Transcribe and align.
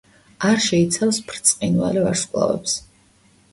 არ 0.47 0.63
შეიცავს 0.67 1.19
ბრწყინვალე 1.27 2.07
ვარსკვლავებს. 2.07 2.77